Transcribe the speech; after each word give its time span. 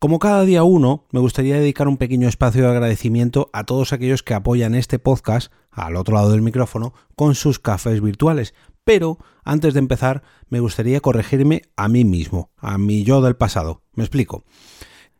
Como 0.00 0.20
cada 0.20 0.44
día 0.44 0.62
uno, 0.62 1.06
me 1.10 1.18
gustaría 1.18 1.58
dedicar 1.58 1.88
un 1.88 1.96
pequeño 1.96 2.28
espacio 2.28 2.62
de 2.62 2.68
agradecimiento 2.68 3.50
a 3.52 3.64
todos 3.64 3.92
aquellos 3.92 4.22
que 4.22 4.32
apoyan 4.32 4.76
este 4.76 5.00
podcast, 5.00 5.50
al 5.72 5.96
otro 5.96 6.14
lado 6.14 6.30
del 6.30 6.40
micrófono, 6.40 6.94
con 7.16 7.34
sus 7.34 7.58
cafés 7.58 8.00
virtuales. 8.00 8.54
Pero, 8.84 9.18
antes 9.42 9.74
de 9.74 9.80
empezar, 9.80 10.22
me 10.50 10.60
gustaría 10.60 11.00
corregirme 11.00 11.62
a 11.74 11.88
mí 11.88 12.04
mismo, 12.04 12.52
a 12.58 12.78
mi 12.78 13.02
yo 13.02 13.20
del 13.22 13.34
pasado. 13.34 13.82
Me 13.92 14.04
explico. 14.04 14.44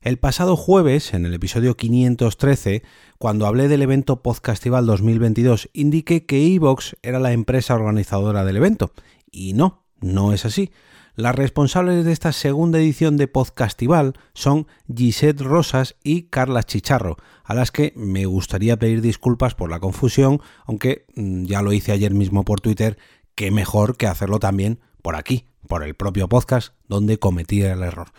El 0.00 0.18
pasado 0.20 0.56
jueves, 0.56 1.12
en 1.12 1.26
el 1.26 1.34
episodio 1.34 1.76
513, 1.76 2.84
cuando 3.18 3.48
hablé 3.48 3.66
del 3.66 3.82
evento 3.82 4.22
Podcastival 4.22 4.86
2022, 4.86 5.70
indiqué 5.72 6.24
que 6.24 6.54
Evox 6.54 6.96
era 7.02 7.18
la 7.18 7.32
empresa 7.32 7.74
organizadora 7.74 8.44
del 8.44 8.58
evento. 8.58 8.92
Y 9.28 9.54
no, 9.54 9.82
no 10.00 10.32
es 10.32 10.44
así. 10.44 10.70
Las 11.18 11.34
responsables 11.34 12.04
de 12.04 12.12
esta 12.12 12.30
segunda 12.30 12.78
edición 12.78 13.16
de 13.16 13.26
Podcastival 13.26 14.12
son 14.34 14.68
Gisette 14.86 15.40
Rosas 15.40 15.96
y 16.04 16.28
Carla 16.28 16.62
Chicharro, 16.62 17.16
a 17.42 17.54
las 17.54 17.72
que 17.72 17.92
me 17.96 18.24
gustaría 18.26 18.78
pedir 18.78 19.00
disculpas 19.00 19.56
por 19.56 19.68
la 19.68 19.80
confusión, 19.80 20.40
aunque 20.64 21.06
mm, 21.16 21.46
ya 21.46 21.60
lo 21.60 21.72
hice 21.72 21.90
ayer 21.90 22.14
mismo 22.14 22.44
por 22.44 22.60
Twitter, 22.60 22.98
qué 23.34 23.50
mejor 23.50 23.96
que 23.96 24.06
hacerlo 24.06 24.38
también 24.38 24.78
por 25.02 25.16
aquí, 25.16 25.46
por 25.66 25.82
el 25.82 25.96
propio 25.96 26.28
podcast 26.28 26.74
donde 26.86 27.18
cometí 27.18 27.62
el 27.62 27.82
error. 27.82 28.12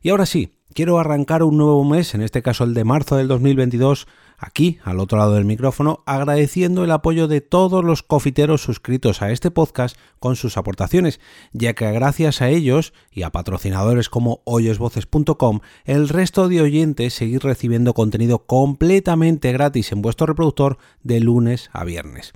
Y 0.00 0.08
ahora 0.08 0.24
sí, 0.24 0.54
quiero 0.72 0.98
arrancar 0.98 1.42
un 1.42 1.58
nuevo 1.58 1.84
mes, 1.84 2.14
en 2.14 2.22
este 2.22 2.40
caso 2.40 2.64
el 2.64 2.72
de 2.72 2.84
marzo 2.84 3.16
del 3.16 3.28
2022, 3.28 4.08
aquí, 4.38 4.78
al 4.84 5.00
otro 5.00 5.18
lado 5.18 5.34
del 5.34 5.44
micrófono, 5.44 6.02
agradeciendo 6.06 6.84
el 6.84 6.90
apoyo 6.90 7.28
de 7.28 7.40
todos 7.40 7.84
los 7.84 8.02
cofiteros 8.02 8.62
suscritos 8.62 9.22
a 9.22 9.30
este 9.30 9.50
podcast 9.50 9.96
con 10.18 10.36
sus 10.36 10.56
aportaciones, 10.56 11.20
ya 11.52 11.74
que 11.74 11.90
gracias 11.92 12.42
a 12.42 12.48
ellos 12.48 12.92
y 13.10 13.22
a 13.22 13.30
patrocinadores 13.30 14.08
como 14.08 14.42
oyesvoces.com, 14.44 15.60
el 15.84 16.08
resto 16.08 16.48
de 16.48 16.60
oyentes 16.60 17.14
seguir 17.14 17.42
recibiendo 17.42 17.94
contenido 17.94 18.46
completamente 18.46 19.52
gratis 19.52 19.92
en 19.92 20.02
vuestro 20.02 20.26
reproductor 20.26 20.78
de 21.02 21.20
lunes 21.20 21.70
a 21.72 21.84
viernes. 21.84 22.32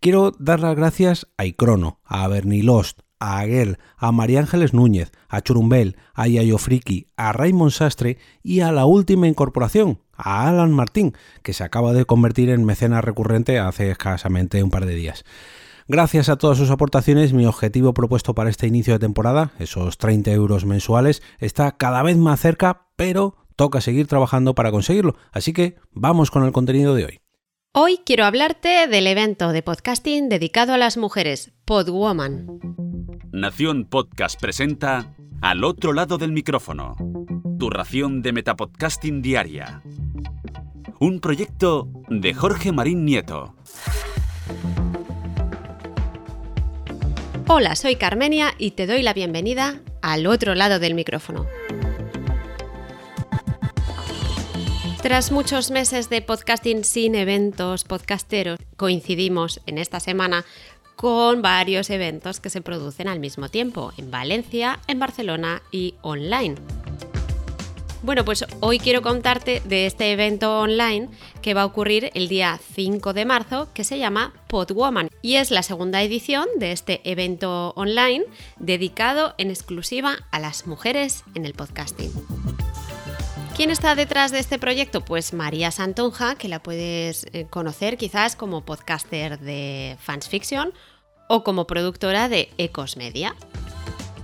Quiero 0.00 0.32
dar 0.38 0.60
las 0.60 0.76
gracias 0.76 1.26
a 1.38 1.46
Icrono, 1.46 2.00
a 2.04 2.28
Bernilost, 2.28 3.00
a 3.18 3.38
Aguel, 3.38 3.78
a 3.96 4.12
María 4.12 4.40
Ángeles 4.40 4.74
Núñez, 4.74 5.12
a 5.28 5.40
Churumbel, 5.40 5.96
a 6.14 6.26
Yayo 6.26 6.58
Friki, 6.58 7.08
a 7.16 7.32
Raymond 7.32 7.72
Sastre 7.72 8.18
y 8.42 8.60
a 8.60 8.72
la 8.72 8.86
última 8.86 9.28
incorporación, 9.28 10.00
a 10.16 10.48
Alan 10.48 10.72
Martín, 10.72 11.14
que 11.42 11.52
se 11.52 11.64
acaba 11.64 11.92
de 11.92 12.04
convertir 12.04 12.50
en 12.50 12.64
mecenas 12.64 13.04
recurrente 13.04 13.58
hace 13.58 13.90
escasamente 13.90 14.62
un 14.62 14.70
par 14.70 14.86
de 14.86 14.94
días. 14.94 15.24
Gracias 15.86 16.30
a 16.30 16.36
todas 16.36 16.56
sus 16.56 16.70
aportaciones, 16.70 17.34
mi 17.34 17.44
objetivo 17.44 17.92
propuesto 17.92 18.34
para 18.34 18.48
este 18.48 18.66
inicio 18.66 18.94
de 18.94 19.00
temporada, 19.00 19.52
esos 19.58 19.98
30 19.98 20.30
euros 20.32 20.64
mensuales, 20.64 21.22
está 21.40 21.72
cada 21.76 22.02
vez 22.02 22.16
más 22.16 22.40
cerca, 22.40 22.86
pero 22.96 23.36
toca 23.56 23.82
seguir 23.82 24.06
trabajando 24.06 24.54
para 24.54 24.70
conseguirlo. 24.70 25.16
Así 25.30 25.52
que 25.52 25.76
vamos 25.92 26.30
con 26.30 26.44
el 26.44 26.52
contenido 26.52 26.94
de 26.94 27.04
hoy. 27.04 27.20
Hoy 27.72 27.98
quiero 28.06 28.24
hablarte 28.24 28.86
del 28.86 29.06
evento 29.06 29.50
de 29.50 29.62
podcasting 29.62 30.28
dedicado 30.28 30.72
a 30.72 30.78
las 30.78 30.96
mujeres, 30.96 31.50
Podwoman. 31.64 32.93
Nación 33.32 33.84
Podcast 33.84 34.40
presenta 34.40 35.14
Al 35.40 35.64
otro 35.64 35.92
lado 35.92 36.18
del 36.18 36.32
micrófono, 36.32 36.96
tu 37.58 37.70
ración 37.70 38.22
de 38.22 38.32
metapodcasting 38.32 39.22
diaria. 39.22 39.82
Un 41.00 41.20
proyecto 41.20 41.88
de 42.08 42.34
Jorge 42.34 42.72
Marín 42.72 43.04
Nieto. 43.04 43.54
Hola, 47.46 47.76
soy 47.76 47.96
Carmenia 47.96 48.54
y 48.58 48.72
te 48.72 48.86
doy 48.86 49.02
la 49.02 49.12
bienvenida 49.12 49.80
al 50.02 50.26
otro 50.26 50.54
lado 50.54 50.78
del 50.78 50.94
micrófono. 50.94 51.46
Tras 55.04 55.32
muchos 55.32 55.70
meses 55.70 56.08
de 56.08 56.22
podcasting 56.22 56.82
sin 56.82 57.14
eventos 57.14 57.84
podcasteros, 57.84 58.58
coincidimos 58.78 59.60
en 59.66 59.76
esta 59.76 60.00
semana 60.00 60.46
con 60.96 61.42
varios 61.42 61.90
eventos 61.90 62.40
que 62.40 62.50
se 62.50 62.60
producen 62.62 63.08
al 63.08 63.20
mismo 63.20 63.48
tiempo, 63.48 63.92
en 63.96 64.10
Valencia, 64.10 64.80
en 64.86 64.98
Barcelona 64.98 65.62
y 65.70 65.94
online. 66.02 66.56
Bueno, 68.04 68.22
pues 68.26 68.44
hoy 68.60 68.78
quiero 68.78 69.00
contarte 69.00 69.62
de 69.64 69.86
este 69.86 70.12
evento 70.12 70.60
online 70.60 71.08
que 71.40 71.54
va 71.54 71.62
a 71.62 71.64
ocurrir 71.64 72.10
el 72.12 72.28
día 72.28 72.60
5 72.74 73.14
de 73.14 73.24
marzo, 73.24 73.68
que 73.72 73.82
se 73.82 73.98
llama 73.98 74.34
Podwoman, 74.46 75.08
y 75.22 75.36
es 75.36 75.50
la 75.50 75.62
segunda 75.62 76.02
edición 76.02 76.46
de 76.58 76.72
este 76.72 77.00
evento 77.10 77.72
online 77.76 78.24
dedicado 78.58 79.34
en 79.38 79.48
exclusiva 79.48 80.18
a 80.30 80.38
las 80.38 80.66
mujeres 80.66 81.24
en 81.34 81.46
el 81.46 81.54
podcasting. 81.54 82.12
¿Quién 83.56 83.70
está 83.70 83.94
detrás 83.94 84.32
de 84.32 84.40
este 84.40 84.58
proyecto? 84.58 85.04
Pues 85.04 85.32
María 85.32 85.70
Santonja, 85.70 86.34
que 86.34 86.48
la 86.48 86.60
puedes 86.60 87.24
eh, 87.32 87.46
conocer 87.48 87.96
quizás 87.96 88.34
como 88.34 88.64
podcaster 88.64 89.38
de 89.38 89.96
Fans 90.00 90.28
Fiction 90.28 90.72
o 91.28 91.44
como 91.44 91.64
productora 91.64 92.28
de 92.28 92.50
Ecos 92.58 92.96
Media. 92.96 93.36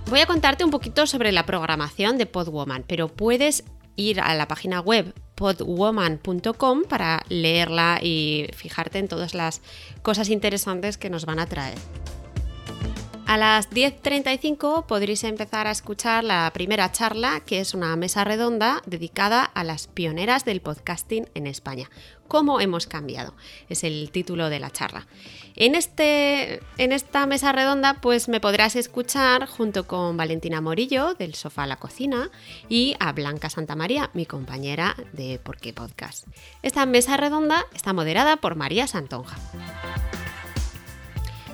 Voy 0.09 0.19
a 0.19 0.25
contarte 0.25 0.65
un 0.65 0.69
poquito 0.69 1.07
sobre 1.07 1.31
la 1.31 1.45
programación 1.45 2.17
de 2.17 2.25
Podwoman, 2.25 2.83
pero 2.85 3.07
puedes 3.07 3.63
ir 3.95 4.19
a 4.19 4.35
la 4.35 4.49
página 4.49 4.81
web 4.81 5.13
podwoman.com 5.35 6.83
para 6.83 7.23
leerla 7.29 7.99
y 8.03 8.47
fijarte 8.53 8.99
en 8.99 9.07
todas 9.07 9.33
las 9.33 9.61
cosas 10.01 10.27
interesantes 10.27 10.97
que 10.97 11.09
nos 11.09 11.25
van 11.25 11.39
a 11.39 11.45
traer. 11.45 11.77
A 13.31 13.37
las 13.37 13.69
10.35 13.69 14.87
podréis 14.87 15.23
empezar 15.23 15.65
a 15.65 15.71
escuchar 15.71 16.21
la 16.21 16.51
primera 16.53 16.91
charla, 16.91 17.39
que 17.39 17.61
es 17.61 17.73
una 17.73 17.95
mesa 17.95 18.25
redonda 18.25 18.81
dedicada 18.85 19.45
a 19.45 19.63
las 19.63 19.87
pioneras 19.87 20.43
del 20.43 20.59
podcasting 20.59 21.29
en 21.33 21.47
España. 21.47 21.89
¿Cómo 22.27 22.59
hemos 22.59 22.87
cambiado? 22.87 23.33
Es 23.69 23.85
el 23.85 24.11
título 24.11 24.49
de 24.49 24.59
la 24.59 24.69
charla. 24.69 25.07
En, 25.55 25.75
este, 25.75 26.59
en 26.77 26.91
esta 26.91 27.25
mesa 27.25 27.53
redonda 27.53 28.01
pues 28.01 28.27
me 28.27 28.41
podrás 28.41 28.75
escuchar 28.75 29.47
junto 29.47 29.87
con 29.87 30.17
Valentina 30.17 30.59
Morillo 30.59 31.13
del 31.13 31.33
Sofá 31.33 31.63
a 31.63 31.67
la 31.67 31.77
Cocina 31.77 32.31
y 32.67 32.97
a 32.99 33.13
Blanca 33.13 33.49
Santamaría, 33.49 34.09
mi 34.13 34.25
compañera 34.25 34.97
de 35.13 35.39
Por 35.39 35.55
qué 35.55 35.71
Podcast. 35.71 36.27
Esta 36.63 36.85
mesa 36.85 37.15
redonda 37.15 37.65
está 37.73 37.93
moderada 37.93 38.35
por 38.35 38.55
María 38.57 38.87
Santonja. 38.87 39.37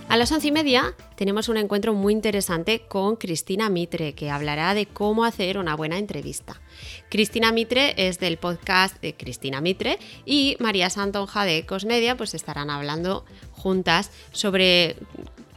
A 0.09 0.15
las 0.15 0.31
once 0.31 0.47
y 0.47 0.51
media 0.53 0.95
tenemos 1.17 1.49
un 1.49 1.57
encuentro 1.57 1.93
muy 1.93 2.13
interesante 2.13 2.87
con 2.87 3.17
Cristina 3.17 3.69
Mitre, 3.69 4.13
que 4.13 4.29
hablará 4.29 4.73
de 4.73 4.85
cómo 4.85 5.25
hacer 5.25 5.57
una 5.57 5.75
buena 5.75 5.97
entrevista. 5.97 6.61
Cristina 7.09 7.51
Mitre 7.51 7.93
es 7.97 8.17
del 8.17 8.37
podcast 8.37 9.01
de 9.01 9.17
Cristina 9.17 9.59
Mitre 9.59 9.99
y 10.25 10.55
María 10.61 10.89
Santonja 10.89 11.43
de 11.43 11.57
Ecosmedia 11.57 12.15
pues 12.15 12.33
estarán 12.35 12.69
hablando 12.69 13.25
juntas 13.51 14.11
sobre 14.31 14.95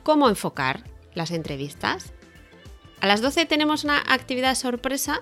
cómo 0.02 0.28
enfocar 0.28 0.82
las 1.14 1.30
entrevistas. 1.30 2.12
A 3.00 3.06
las 3.06 3.20
12 3.20 3.46
tenemos 3.46 3.84
una 3.84 4.02
actividad 4.08 4.56
sorpresa 4.56 5.20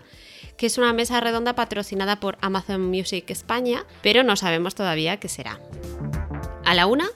que 0.57 0.67
es 0.67 0.79
una 0.79 0.95
mesa 0.95 1.21
redonda 1.21 1.55
patrocinada 1.55 2.19
por 2.19 2.39
Amazon 2.41 2.81
Music 2.89 3.29
España, 3.29 3.85
pero 4.03 4.23
no 4.23 4.37
sabemos 4.37 4.75
todavía 4.75 5.19
qué 5.21 5.29
será. 5.29 5.61
A 6.65 6.75
la 6.75 6.87
una 6.87 7.11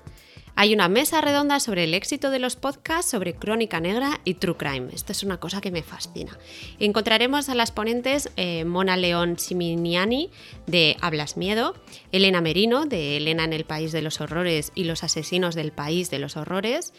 hay 0.55 0.75
una 0.75 0.89
mesa 0.89 1.21
redonda 1.21 1.61
sobre 1.61 1.85
el 1.85 1.95
éxito 1.95 2.31
de 2.31 2.39
los 2.39 2.57
podcasts 2.57 3.11
sobre 3.11 3.35
crónica 3.35 3.81
negra 3.81 4.21
y 4.25 4.35
true 4.35 4.57
crime. 4.57 4.89
Esto 4.93 5.13
es 5.13 5.23
una 5.23 5.39
cosa 5.39 5.61
que 5.61 5.71
me 5.71 5.83
fascina. 5.83 6.39
Encontraremos 6.79 7.49
a 7.49 7.55
las 7.55 7.71
ponentes 7.71 8.31
eh, 8.37 8.65
Mona 8.65 8.97
León 8.97 9.39
Siminiani 9.39 10.31
de 10.67 10.97
Hablas 11.01 11.37
Miedo, 11.37 11.75
Elena 12.13 12.41
Merino 12.41 12.85
de 12.85 13.17
Elena 13.17 13.45
en 13.45 13.53
el 13.53 13.65
País 13.65 13.93
de 13.93 14.03
los 14.03 14.21
Horrores 14.21 14.73
y 14.75 14.85
los 14.85 15.05
Asesinos 15.05 15.55
del 15.55 15.73
País 15.73 16.11
de 16.11 16.19
los 16.19 16.37
Horrores, 16.37 16.93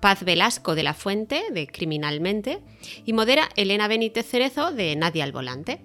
Paz 0.00 0.24
Velasco 0.24 0.74
de 0.74 0.82
La 0.82 0.94
Fuente 0.94 1.44
de 1.50 1.66
Criminalmente 1.66 2.60
y 3.04 3.12
modera 3.12 3.48
Elena 3.56 3.86
Benítez 3.86 4.26
Cerezo 4.26 4.72
de 4.72 4.96
Nadie 4.96 5.22
al 5.22 5.32
Volante. 5.32 5.80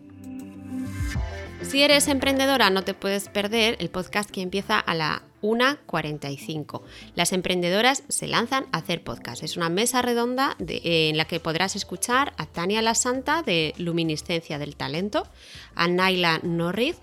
Si 1.62 1.84
eres 1.84 2.08
emprendedora 2.08 2.70
no 2.70 2.84
te 2.84 2.94
puedes 2.94 3.28
perder 3.28 3.76
el 3.80 3.90
podcast 3.90 4.30
que 4.32 4.42
empieza 4.42 4.80
a 4.80 4.96
la 4.96 5.24
1.45. 5.42 6.82
Las 7.16 7.34
emprendedoras 7.34 8.04
se 8.08 8.28
lanzan 8.28 8.66
a 8.72 8.78
hacer 8.78 9.04
podcast. 9.04 9.44
Es 9.44 9.58
una 9.58 9.70
mesa 9.70 10.02
redonda 10.02 10.56
en 10.60 11.18
la 11.18 11.26
que 11.26 11.40
podrás 11.40 11.76
escuchar 11.76 12.34
a 12.38 12.46
Tania 12.46 12.82
La 12.82 12.96
Santa 12.96 13.42
de 13.44 13.74
Luminiscencia 13.78 14.58
del 14.58 14.76
Talento, 14.76 15.28
a 15.76 15.88
Naila 15.88 16.40
Norris 16.44 16.98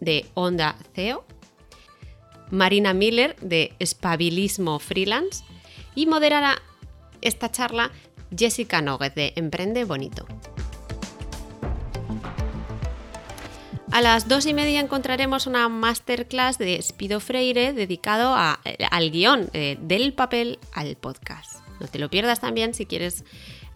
de 0.00 0.26
Onda 0.34 0.76
CEO, 0.94 1.24
Marina 2.50 2.94
Miller 2.94 3.36
de 3.40 3.74
Espabilismo 3.78 4.78
Freelance 4.78 5.44
y 5.94 6.06
moderará 6.06 6.62
esta 7.20 7.50
charla 7.50 7.90
Jessica 8.36 8.82
Noguez 8.82 9.14
de 9.14 9.32
Emprende 9.36 9.84
Bonito. 9.84 10.26
A 13.96 14.02
las 14.02 14.28
dos 14.28 14.44
y 14.44 14.52
media 14.52 14.80
encontraremos 14.80 15.46
una 15.46 15.70
masterclass 15.70 16.58
de 16.58 16.82
Spido 16.82 17.18
Freire 17.18 17.72
dedicado 17.72 18.34
al 18.36 19.10
guion, 19.10 19.48
eh, 19.54 19.78
del 19.80 20.12
papel 20.12 20.58
al 20.74 20.96
podcast. 20.96 21.66
No 21.80 21.88
te 21.88 21.98
lo 21.98 22.10
pierdas 22.10 22.40
también 22.40 22.74
si 22.74 22.84
quieres 22.84 23.24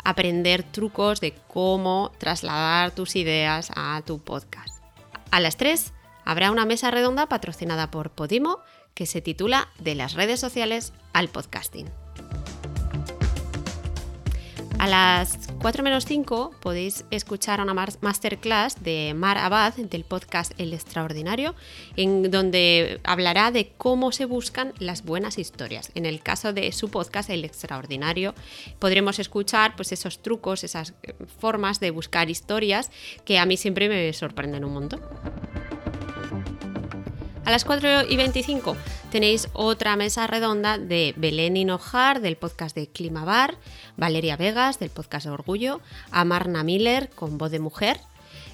aprender 0.04 0.62
trucos 0.62 1.22
de 1.22 1.32
cómo 1.48 2.12
trasladar 2.18 2.90
tus 2.90 3.16
ideas 3.16 3.72
a 3.74 4.02
tu 4.04 4.18
podcast. 4.18 4.84
A 5.30 5.40
las 5.40 5.56
3 5.56 5.94
habrá 6.26 6.50
una 6.50 6.66
mesa 6.66 6.90
redonda 6.90 7.26
patrocinada 7.26 7.90
por 7.90 8.10
Podimo 8.10 8.58
que 8.92 9.06
se 9.06 9.22
titula 9.22 9.68
De 9.78 9.94
las 9.94 10.12
redes 10.12 10.38
sociales 10.38 10.92
al 11.14 11.28
podcasting. 11.28 11.86
A 14.80 14.86
las 14.86 15.36
4 15.60 15.84
menos 15.84 16.06
5 16.06 16.52
podéis 16.58 17.04
escuchar 17.10 17.60
una 17.60 17.74
masterclass 17.74 18.82
de 18.82 19.12
Mar 19.14 19.36
Abad 19.36 19.74
del 19.74 20.04
podcast 20.04 20.52
El 20.56 20.72
Extraordinario, 20.72 21.54
en 21.96 22.30
donde 22.30 22.98
hablará 23.04 23.50
de 23.50 23.72
cómo 23.76 24.10
se 24.10 24.24
buscan 24.24 24.72
las 24.78 25.04
buenas 25.04 25.36
historias. 25.36 25.92
En 25.94 26.06
el 26.06 26.22
caso 26.22 26.54
de 26.54 26.72
su 26.72 26.90
podcast 26.90 27.28
El 27.28 27.44
Extraordinario, 27.44 28.34
podremos 28.78 29.18
escuchar 29.18 29.76
pues, 29.76 29.92
esos 29.92 30.22
trucos, 30.22 30.64
esas 30.64 30.94
eh, 31.02 31.12
formas 31.38 31.78
de 31.78 31.90
buscar 31.90 32.30
historias 32.30 32.90
que 33.26 33.38
a 33.38 33.44
mí 33.44 33.58
siempre 33.58 33.86
me 33.86 34.10
sorprenden 34.14 34.64
un 34.64 34.72
montón. 34.72 35.02
A 37.50 37.54
las 37.54 37.64
4 37.64 38.08
y 38.08 38.16
25 38.16 38.76
tenéis 39.10 39.48
otra 39.54 39.96
mesa 39.96 40.28
redonda 40.28 40.78
de 40.78 41.14
Belén 41.16 41.56
Hinojar 41.56 42.20
del 42.20 42.36
podcast 42.36 42.76
de 42.76 42.86
Clima 42.86 43.24
Bar, 43.24 43.58
Valeria 43.96 44.36
Vegas 44.36 44.78
del 44.78 44.90
podcast 44.90 45.26
de 45.26 45.32
Orgullo, 45.32 45.80
Amarna 46.12 46.62
Miller 46.62 47.10
con 47.10 47.38
voz 47.38 47.50
de 47.50 47.58
mujer, 47.58 47.98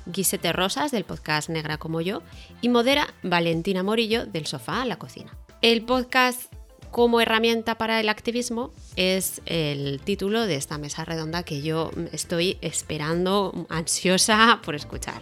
Guisete 0.06 0.50
Rosas 0.54 0.92
del 0.92 1.04
podcast 1.04 1.50
Negra 1.50 1.76
como 1.76 2.00
yo 2.00 2.22
y 2.62 2.70
modera 2.70 3.12
Valentina 3.22 3.82
Morillo 3.82 4.24
del 4.24 4.46
sofá 4.46 4.80
a 4.80 4.86
la 4.86 4.96
cocina. 4.96 5.36
El 5.60 5.82
podcast 5.82 6.50
como 6.90 7.20
herramienta 7.20 7.76
para 7.76 8.00
el 8.00 8.08
activismo 8.08 8.72
es 8.96 9.42
el 9.44 10.00
título 10.00 10.46
de 10.46 10.54
esta 10.54 10.78
mesa 10.78 11.04
redonda 11.04 11.42
que 11.42 11.60
yo 11.60 11.90
estoy 12.12 12.56
esperando 12.62 13.66
ansiosa 13.68 14.60
por 14.64 14.74
escuchar. 14.74 15.20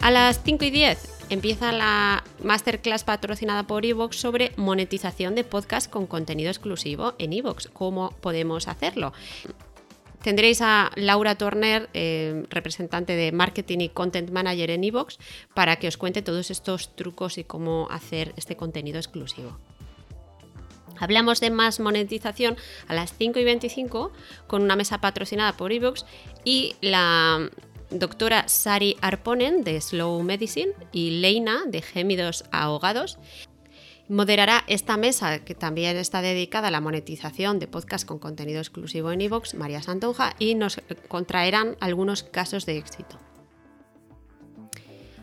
A 0.00 0.12
las 0.12 0.40
5 0.44 0.64
y 0.66 0.70
10 0.70 1.13
empieza 1.30 1.72
la 1.72 2.24
masterclass 2.42 3.04
patrocinada 3.04 3.66
por 3.66 3.84
Evox 3.84 4.16
sobre 4.16 4.52
monetización 4.56 5.34
de 5.34 5.44
podcast 5.44 5.90
con 5.90 6.06
contenido 6.06 6.50
exclusivo 6.50 7.14
en 7.18 7.32
Evox. 7.32 7.68
¿Cómo 7.72 8.10
podemos 8.20 8.68
hacerlo? 8.68 9.12
Tendréis 10.22 10.62
a 10.62 10.90
Laura 10.96 11.34
Turner, 11.34 11.90
eh, 11.92 12.44
representante 12.48 13.14
de 13.14 13.30
Marketing 13.30 13.80
y 13.80 13.88
Content 13.90 14.30
Manager 14.30 14.70
en 14.70 14.84
Evox, 14.84 15.18
para 15.52 15.76
que 15.76 15.86
os 15.86 15.98
cuente 15.98 16.22
todos 16.22 16.50
estos 16.50 16.96
trucos 16.96 17.36
y 17.36 17.44
cómo 17.44 17.88
hacer 17.90 18.32
este 18.36 18.56
contenido 18.56 18.98
exclusivo. 18.98 19.58
Hablamos 20.98 21.40
de 21.40 21.50
más 21.50 21.80
monetización 21.80 22.56
a 22.88 22.94
las 22.94 23.12
5 23.16 23.38
y 23.38 23.44
25 23.44 24.12
con 24.46 24.62
una 24.62 24.76
mesa 24.76 24.98
patrocinada 24.98 25.52
por 25.52 25.72
Evox 25.72 26.06
y 26.44 26.74
la 26.80 27.50
doctora 27.90 28.48
Sari 28.48 28.96
Arponen 29.00 29.64
de 29.64 29.80
Slow 29.80 30.22
Medicine 30.22 30.72
y 30.92 31.20
Leina 31.20 31.64
de 31.66 31.82
Gémidos 31.82 32.44
Ahogados. 32.50 33.18
Moderará 34.08 34.64
esta 34.66 34.96
mesa 34.96 35.44
que 35.44 35.54
también 35.54 35.96
está 35.96 36.20
dedicada 36.20 36.68
a 36.68 36.70
la 36.70 36.80
monetización 36.80 37.58
de 37.58 37.66
podcast 37.66 38.06
con 38.06 38.18
contenido 38.18 38.58
exclusivo 38.58 39.12
en 39.12 39.22
iVoox, 39.22 39.54
María 39.54 39.82
Santonja, 39.82 40.34
y 40.38 40.54
nos 40.54 40.80
contraerán 41.08 41.76
algunos 41.80 42.22
casos 42.22 42.66
de 42.66 42.76
éxito. 42.76 43.18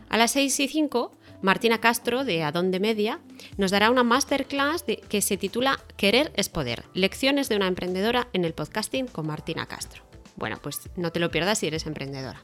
A 0.10 0.18
las 0.18 0.32
6 0.32 0.60
y 0.60 0.68
5, 0.68 1.12
Martina 1.42 1.80
Castro 1.80 2.26
de 2.26 2.44
Adonde 2.44 2.80
Media 2.80 3.20
nos 3.58 3.72
dará 3.72 3.90
una 3.90 4.04
masterclass 4.04 4.84
que 4.84 5.22
se 5.22 5.38
titula 5.38 5.80
Querer 5.96 6.32
es 6.36 6.50
poder, 6.50 6.84
lecciones 6.94 7.50
de 7.50 7.56
una 7.56 7.68
emprendedora 7.68 8.28
en 8.34 8.46
el 8.46 8.54
podcasting 8.54 9.08
con 9.08 9.28
Martina 9.28 9.68
Castro. 9.68 10.04
Bueno, 10.36 10.58
pues 10.62 10.90
no 10.96 11.12
te 11.12 11.20
lo 11.20 11.32
pierdas 11.32 11.60
si 11.60 11.68
eres 11.68 11.86
emprendedora. 11.86 12.44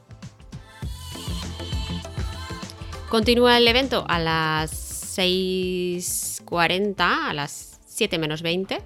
Continúa 3.08 3.56
el 3.56 3.66
evento 3.66 4.04
a 4.06 4.18
las 4.18 5.16
6.40, 5.16 6.94
a 6.98 7.32
las 7.32 7.80
7 7.86 8.18
menos 8.18 8.42
20, 8.42 8.82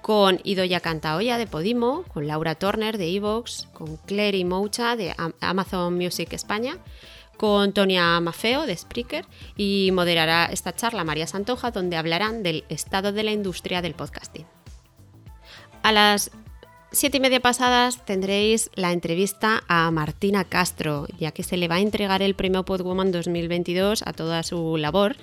con 0.00 0.40
Idoya 0.42 0.80
Cantaoya 0.80 1.36
de 1.36 1.46
Podimo, 1.46 2.04
con 2.04 2.26
Laura 2.26 2.54
Turner 2.54 2.96
de 2.96 3.14
Evox, 3.14 3.68
con 3.74 3.98
Clary 3.98 4.46
Moucha 4.46 4.96
de 4.96 5.14
Amazon 5.40 5.98
Music 5.98 6.32
España, 6.32 6.78
con 7.36 7.74
Tonia 7.74 8.18
Mafeo 8.20 8.64
de 8.64 8.74
Spreaker 8.74 9.26
y 9.54 9.90
moderará 9.92 10.46
esta 10.46 10.74
charla 10.74 11.04
María 11.04 11.26
Santoja 11.26 11.70
donde 11.70 11.98
hablarán 11.98 12.42
del 12.42 12.64
estado 12.70 13.12
de 13.12 13.22
la 13.22 13.32
industria 13.32 13.82
del 13.82 13.92
podcasting. 13.92 14.46
A 15.82 15.92
las 15.92 16.30
siete 16.92 17.16
y 17.16 17.20
media 17.20 17.40
pasadas 17.40 18.04
tendréis 18.04 18.70
la 18.74 18.92
entrevista 18.92 19.62
a 19.68 19.90
Martina 19.90 20.44
Castro, 20.44 21.06
ya 21.18 21.32
que 21.32 21.42
se 21.42 21.56
le 21.56 21.68
va 21.68 21.76
a 21.76 21.80
entregar 21.80 22.22
el 22.22 22.34
premio 22.34 22.64
Podwoman 22.64 23.10
2022 23.10 24.02
a 24.06 24.12
toda 24.12 24.42
su 24.42 24.76
labor 24.76 25.16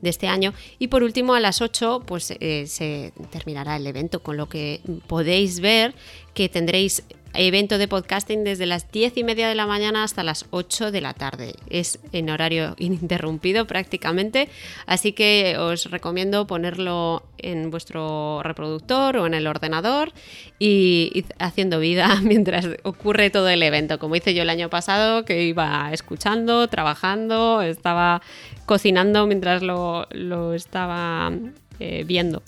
de 0.00 0.10
este 0.10 0.28
año. 0.28 0.52
Y 0.78 0.88
por 0.88 1.02
último, 1.02 1.34
a 1.34 1.40
las 1.40 1.62
8 1.62 2.02
pues, 2.06 2.34
eh, 2.40 2.66
se 2.66 3.12
terminará 3.30 3.76
el 3.76 3.86
evento, 3.86 4.20
con 4.20 4.36
lo 4.36 4.48
que 4.48 4.80
podéis 5.06 5.60
ver 5.60 5.94
que 6.34 6.48
tendréis 6.48 7.04
evento 7.34 7.78
de 7.78 7.88
podcasting 7.88 8.44
desde 8.44 8.66
las 8.66 8.90
10 8.90 9.16
y 9.16 9.24
media 9.24 9.48
de 9.48 9.54
la 9.54 9.66
mañana 9.66 10.04
hasta 10.04 10.22
las 10.22 10.46
8 10.50 10.90
de 10.90 11.00
la 11.00 11.14
tarde. 11.14 11.54
Es 11.68 11.98
en 12.12 12.30
horario 12.30 12.74
ininterrumpido 12.78 13.66
prácticamente, 13.66 14.48
así 14.86 15.12
que 15.12 15.56
os 15.58 15.90
recomiendo 15.90 16.46
ponerlo 16.46 17.22
en 17.38 17.70
vuestro 17.70 18.42
reproductor 18.42 19.16
o 19.16 19.26
en 19.26 19.34
el 19.34 19.46
ordenador 19.46 20.12
y, 20.58 21.24
haciendo 21.38 21.80
vida 21.80 22.20
mientras 22.22 22.68
ocurre 22.82 23.30
todo 23.30 23.48
el 23.48 23.62
evento, 23.62 23.98
como 23.98 24.16
hice 24.16 24.34
yo 24.34 24.42
el 24.42 24.50
año 24.50 24.70
pasado, 24.70 25.24
que 25.24 25.44
iba 25.44 25.92
escuchando, 25.92 26.68
trabajando, 26.68 27.62
estaba 27.62 28.22
cocinando 28.66 29.26
mientras 29.26 29.62
lo, 29.62 30.06
estaba 30.54 31.32
eh, 31.80 32.04
viendo. 32.06 32.42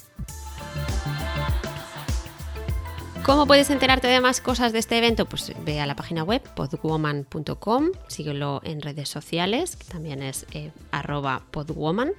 ¿Cómo 3.25 3.47
puedes 3.47 3.71
enterarte 3.71 4.07
de 4.07 4.21
más 4.21 4.43
cosas 4.43 4.75
de 4.75 4.79
este 4.79 4.99
evento? 4.99 5.25
Pues 5.25 5.51
ve 5.65 5.81
a 5.81 5.87
la 5.87 5.97
página 5.97 6.23
web 6.25 6.43
podwoman.com, 6.43 7.93
síguelo 8.07 8.61
en 8.65 8.83
redes 8.83 9.09
sociales, 9.09 9.77
que 9.77 9.87
también 9.87 10.23
es 10.23 10.45
eh, 10.53 10.73
arroba 10.91 11.41
podwoman. 11.51 12.13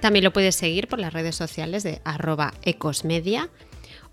También 0.00 0.24
lo 0.24 0.32
puedes 0.32 0.56
seguir 0.56 0.88
por 0.88 1.00
las 1.00 1.12
redes 1.12 1.36
sociales 1.36 1.82
de 1.82 2.00
arroba 2.02 2.54
ecosmedia 2.62 3.50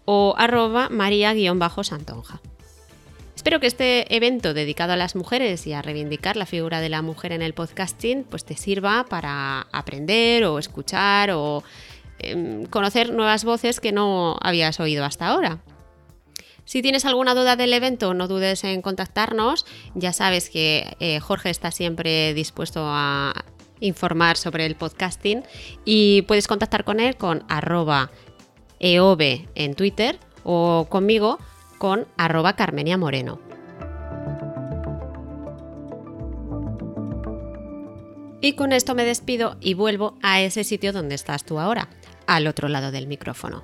o 0.04 0.36
arroba 0.38 0.90
maría-santonja. 0.90 2.42
Espero 3.34 3.62
que 3.62 3.68
este 3.68 4.14
evento 4.14 4.54
dedicado 4.54 4.92
a 4.92 4.98
las 4.98 5.16
mujeres 5.16 5.66
y 5.68 5.72
a 5.72 5.81
reivindicar 5.81 6.36
la 6.36 6.46
figura 6.46 6.81
de 6.81 6.90
la 6.90 7.02
mujer 7.02 7.31
en 7.31 7.44
el 7.44 7.54
podcasting 7.54 8.26
pues 8.26 8.44
te 8.44 8.57
sirva 8.57 9.06
para 9.06 9.68
aprender 9.71 10.44
o 10.44 10.59
escuchar 10.59 11.31
o 11.31 11.64
em, 12.19 12.66
conocer 12.66 13.14
nuevas 13.14 13.45
voces 13.45 13.80
que 13.80 13.94
no 13.94 14.36
habías 14.42 14.81
oído 14.81 15.06
hasta 15.06 15.28
ahora. 15.28 15.62
Si 16.66 16.81
tienes 16.81 17.06
alguna 17.06 17.36
duda 17.36 17.56
del 17.56 17.74
evento, 17.74 18.14
no 18.14 18.28
dudes 18.28 18.64
en 18.64 18.81
contactarnos. 18.81 19.66
Ya 19.94 20.14
sabes 20.14 20.50
que 20.50 20.95
eh, 21.00 21.19
Jorge 21.19 21.52
está 21.52 21.72
siempre 21.72 22.34
dispuesto 22.34 22.81
a 22.84 23.45
informar 23.80 24.36
sobre 24.38 24.66
el 24.66 24.76
podcasting 24.76 25.44
y 25.86 26.24
puedes 26.24 26.48
contactar 26.48 26.84
con 26.84 27.00
él 27.00 27.18
con 27.18 27.44
arroba 27.50 28.10
eobe 28.80 29.48
en 29.56 29.76
Twitter 29.76 30.19
o 30.44 30.88
conmigo 30.90 31.40
con 31.78 32.07
arroba 32.18 32.56
Carmenia 32.56 32.98
Moreno. 32.98 33.40
Y 38.42 38.54
con 38.54 38.74
esto 38.74 38.95
me 38.95 39.06
despido 39.06 39.57
y 39.60 39.74
vuelvo 39.74 40.18
a 40.22 40.42
ese 40.42 40.64
sitio 40.64 40.94
donde 40.94 41.16
estás 41.16 41.45
tú 41.45 41.60
ahora, 41.60 41.90
al 42.28 42.48
otro 42.48 42.69
lado 42.69 42.92
del 42.92 43.07
micrófono. 43.07 43.64